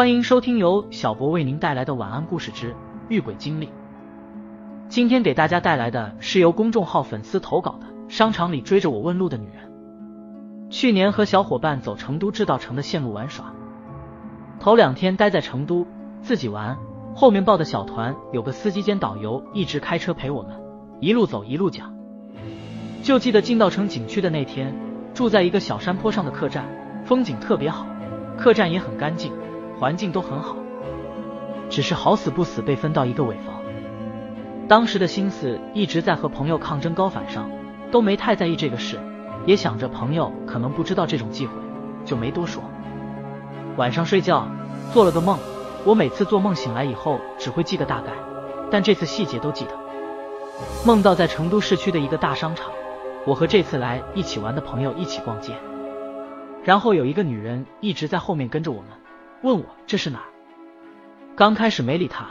[0.00, 2.74] 欢迎收听由小博为您带来的晚安故事之
[3.10, 3.68] 遇鬼经历。
[4.88, 9.70] 今天给大家带来的是由公众号粉丝投稿的商场里追着我问路的女人。
[10.70, 13.52] 去年和小伙伴走成都制造城的线路玩耍，
[14.58, 15.86] 头两天待在成都
[16.22, 16.78] 自己玩，
[17.14, 20.58] 后面报的小团有个司机兼导游一直开车陪我们，
[21.00, 21.94] 一路走一路讲。
[23.02, 24.74] 就记得进到城景区的那天，
[25.12, 26.64] 住在一个小山坡上的客栈，
[27.04, 27.86] 风景特别好，
[28.38, 29.30] 客栈也很干净。
[29.80, 30.56] 环境都很好，
[31.70, 33.54] 只是好死不死被分到一个尾房。
[34.68, 37.50] 当时的心思一直在和朋友抗争高反上，
[37.90, 39.00] 都没太在意这个事，
[39.46, 41.54] 也想着朋友可能不知道这种忌讳，
[42.04, 42.62] 就没多说。
[43.78, 44.46] 晚上睡觉
[44.92, 45.38] 做了个梦，
[45.86, 48.12] 我每次做梦醒来以后只会记个大概，
[48.70, 49.70] 但这次细节都记得。
[50.84, 52.70] 梦到在成都市区的一个大商场，
[53.24, 55.54] 我和这次来一起玩的朋友一起逛街，
[56.62, 58.90] 然后有一个女人一直在后面跟着我们。
[59.42, 60.20] 问我这是哪？
[61.34, 62.26] 刚开始没理他，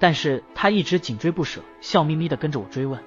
[0.00, 3.00] 但是他一直紧追不舍，笑眯眯的跟着我追问。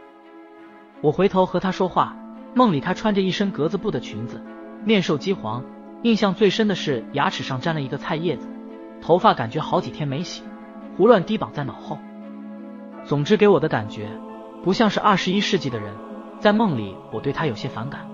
[1.02, 2.16] 我回头和他说话，
[2.54, 4.42] 梦里他穿着一身格子布的裙子，
[4.86, 5.66] 面瘦肌黄，
[6.04, 8.48] 印象最深的是牙齿上沾了一个菜叶子，
[9.02, 10.44] 头发感觉好几天没洗，
[10.96, 11.98] 胡乱低绑在脑后。
[13.04, 14.08] 总之给我的感觉
[14.64, 15.94] 不像是二十一世纪的人。
[16.40, 18.08] 在梦里，我对他有些反感。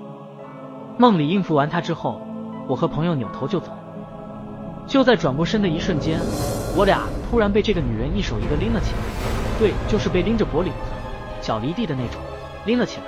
[0.98, 2.22] 梦里应付完他之后，
[2.68, 3.72] 我和朋友扭头就走。
[4.88, 6.20] 就在转过身的一瞬间，
[6.76, 8.98] 我俩突然被这个女人一手一个拎了起来，
[9.60, 10.90] 对，就是被拎着脖领子，
[11.42, 12.22] 脚离地的那种，
[12.66, 13.04] 拎了起来。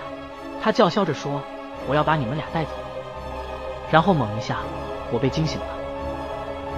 [0.61, 1.41] 她叫嚣着说
[1.88, 2.72] ：“我要把你们俩带走。”
[3.89, 4.57] 然后猛一下，
[5.11, 5.67] 我被惊醒了，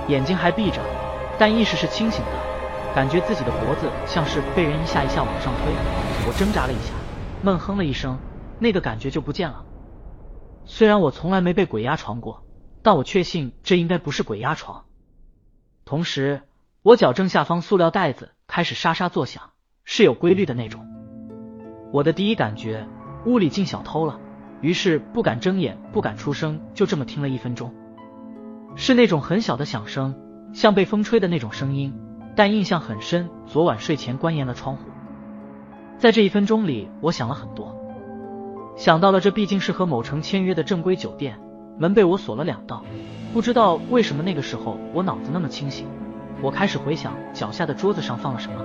[0.07, 0.79] 眼睛还闭着，
[1.39, 5.73] 但意识是清醒的，感觉自己的脖子像是被人一下一下往上推。
[6.27, 6.93] 我挣扎了一下，
[7.41, 8.19] 闷哼了一声，
[8.59, 9.65] 那个感觉就不见了。
[10.65, 12.43] 虽然我从来没被鬼压床过，
[12.83, 14.85] 但我确信这应该不是鬼压床。
[15.85, 16.41] 同时，
[16.83, 19.51] 我脚正下方塑料袋子开始沙沙作响，
[19.83, 20.85] 是有规律的那种。
[21.91, 22.87] 我的第一感觉，
[23.25, 24.19] 屋里进小偷了，
[24.61, 27.73] 于是不敢睁眼，不敢出声，就这么听了一分钟。
[28.75, 30.15] 是那种很小的响声，
[30.53, 31.93] 像被风吹的那种声音，
[32.35, 33.29] 但印象很深。
[33.45, 34.89] 昨晚睡前关严了窗户，
[35.97, 37.75] 在这一分钟里，我想了很多，
[38.77, 41.37] 想到了这毕竟是和某城签约的正规酒店，
[41.81, 42.83] 门被我锁了两道。
[43.33, 45.87] 不知道为什么那个时候我脑子那么清醒，
[46.39, 48.63] 我开始回想脚下的桌子上放了什么，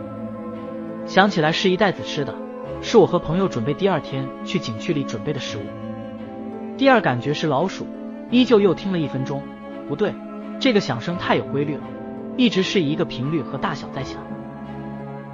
[1.07, 2.35] 想起来是一袋子吃的，
[2.83, 5.63] 是我和朋友准备第二天去景区里准备的食物。
[6.77, 7.87] 第二感觉是老鼠，
[8.31, 9.43] 依旧又听了一分钟，
[9.89, 10.15] 不对，
[10.61, 11.85] 这个响声太有规律了，
[12.37, 14.21] 一直是以一个频率和大小在响。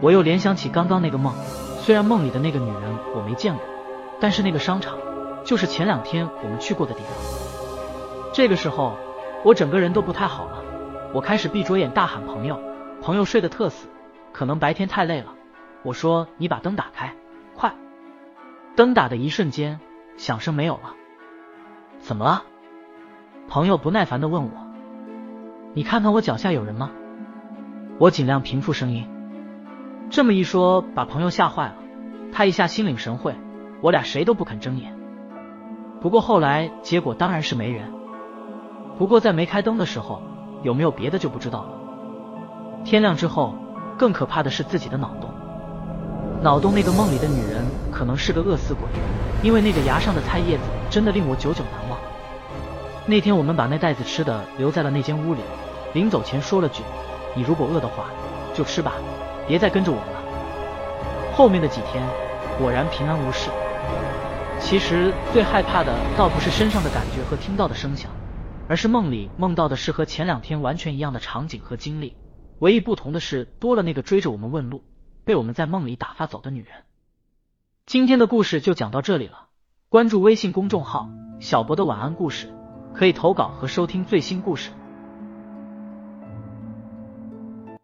[0.01, 1.35] 我又联想起刚刚那个梦，
[1.81, 3.65] 虽然梦里的那个女人我没见过，
[4.21, 4.97] 但是那个商场
[5.45, 7.42] 就是前两天我们去过的地方。
[8.33, 8.97] 这个时候。
[9.45, 10.63] 我整个人都不太好了，
[11.13, 12.63] 我开始闭着眼大喊朋友，
[13.03, 13.89] 朋友睡得特死，
[14.33, 15.35] 可能白天太累了。
[15.83, 17.13] 我说你把灯打开，
[17.57, 17.75] 快！
[18.77, 19.81] 灯打的一瞬间，
[20.17, 20.95] 响声没有了。
[21.99, 22.45] 怎么了？
[23.49, 24.51] 朋友不耐烦的问我。
[25.75, 26.93] 你看看我脚下有人吗？
[27.99, 29.09] 我尽量平复声音。
[30.09, 31.75] 这么一说，把朋友吓坏了，
[32.31, 33.35] 他一下心领神会，
[33.81, 34.97] 我俩谁都不肯睁眼。
[36.01, 38.02] 不过后来结果当然是没人。
[38.99, 40.23] 不过在没开灯的时候，
[40.63, 41.69] 有没有别的就不知道了。
[42.85, 43.55] 天亮之后，
[43.99, 45.31] 更可怕的是自己的脑洞。
[46.43, 48.83] 脑洞那个梦里的女人可能是个饿死鬼，
[49.43, 51.99] 因为那个牙上的菜叶子真的令我久久难忘。
[53.07, 55.41] 那天我们把那袋子吃的留在了那间屋里，
[55.93, 56.83] 临走前说了句
[57.35, 58.07] ：“你如果饿的话，
[58.55, 58.93] 就吃吧，
[59.47, 60.21] 别再跟着我们了。”
[61.35, 62.05] 后面的几天
[62.59, 63.49] 果然平安无事。
[64.61, 68.11] 其实最害怕的倒不是身上的感觉和听到的声响。
[68.69, 72.17] 而是梦里梦到的是和前两天完全一样的场景和经历，
[72.59, 74.83] 唯一不同的是多了那个追着我们问路、
[75.25, 76.73] 被我们在梦里打发走的女人。
[77.87, 79.49] 今天的故事就讲到这里了，
[79.89, 81.09] 关注微信公众号
[81.41, 82.53] “小博的晚安故事”，
[82.95, 84.71] 可以投稿和收听最新故事。